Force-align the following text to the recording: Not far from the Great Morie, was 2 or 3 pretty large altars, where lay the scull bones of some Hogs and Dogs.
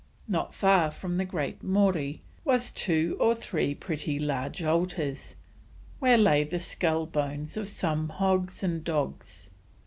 Not 0.27 0.55
far 0.55 0.89
from 0.89 1.17
the 1.17 1.25
Great 1.25 1.61
Morie, 1.61 2.21
was 2.43 2.71
2 2.71 3.17
or 3.19 3.35
3 3.35 3.75
pretty 3.75 4.17
large 4.17 4.63
altars, 4.63 5.35
where 5.99 6.17
lay 6.17 6.43
the 6.43 6.59
scull 6.59 7.05
bones 7.05 7.55
of 7.55 7.67
some 7.67 8.09
Hogs 8.09 8.63
and 8.63 8.83
Dogs. 8.83 9.51